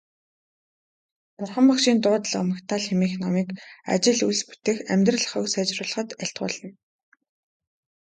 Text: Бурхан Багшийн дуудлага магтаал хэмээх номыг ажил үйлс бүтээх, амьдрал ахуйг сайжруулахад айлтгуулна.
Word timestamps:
Бурхан 1.37 1.65
Багшийн 1.69 1.99
дуудлага 2.03 2.49
магтаал 2.51 2.83
хэмээх 2.87 3.13
номыг 3.23 3.47
ажил 3.93 4.19
үйлс 4.27 4.41
бүтээх, 4.47 4.77
амьдрал 4.93 5.25
ахуйг 5.27 5.47
сайжруулахад 5.51 6.09
айлтгуулна. 6.21 6.69